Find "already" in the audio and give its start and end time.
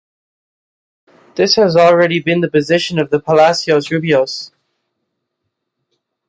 1.75-2.19